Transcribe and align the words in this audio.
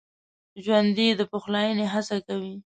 ژوندي 0.63 1.07
د 1.19 1.21
پخلاينې 1.31 1.85
هڅه 1.93 2.17
کوي 2.27 2.55